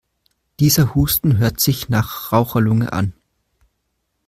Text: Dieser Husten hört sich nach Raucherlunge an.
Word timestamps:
Dieser 0.59 0.95
Husten 0.95 1.37
hört 1.37 1.59
sich 1.59 1.87
nach 1.87 2.31
Raucherlunge 2.31 2.91
an. 2.91 3.13